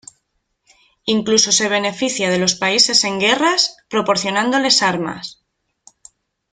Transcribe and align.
Incluso 1.15 1.49
se 1.51 1.69
beneficia 1.69 2.31
de 2.31 2.39
los 2.39 2.55
países 2.55 3.03
en 3.03 3.19
guerras 3.19 3.77
proporcionándoles 3.87 4.81
armas. 4.81 5.43